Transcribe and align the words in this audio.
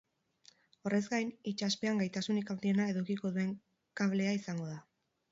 Horrez 0.89 1.01
gain, 1.09 1.27
itsaspean 1.51 2.01
gaitasunik 2.03 2.49
handiena 2.53 2.87
edukiko 2.93 3.31
duen 3.35 3.51
kablea 4.01 4.33
izango 4.39 4.71
da. 4.71 4.79